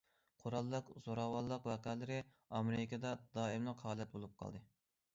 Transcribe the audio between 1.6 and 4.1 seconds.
ۋەقەلىرى ئامېرىكىدا دائىملىق